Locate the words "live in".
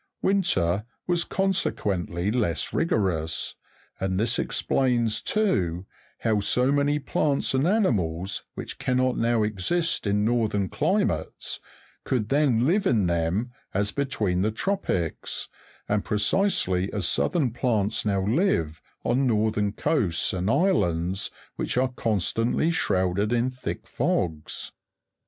12.65-13.05